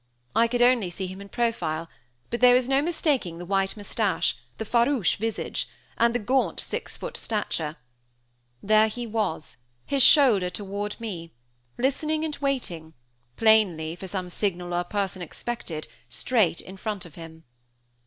[0.35, 1.87] I could only see him in profile;
[2.31, 6.97] but there was no mistaking the white moustache, the farouche visage, and the gaunt six
[6.97, 7.75] foot stature.
[8.63, 11.35] There he was, his shoulder toward me,
[11.77, 12.95] listening and watching,
[13.37, 17.43] plainly, for some signal or person expected, straight in front of him.